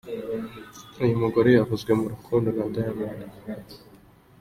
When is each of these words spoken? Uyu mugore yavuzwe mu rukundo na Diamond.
Uyu 1.03 1.19
mugore 1.21 1.49
yavuzwe 1.57 1.91
mu 1.99 2.05
rukundo 2.13 2.47
na 2.57 2.65
Diamond. 2.73 3.67